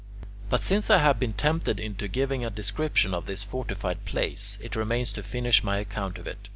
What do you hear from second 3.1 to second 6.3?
of this fortified place, it remains to finish my account of